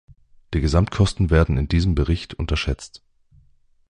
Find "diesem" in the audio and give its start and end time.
1.67-1.93